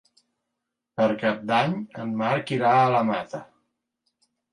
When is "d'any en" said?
1.51-2.13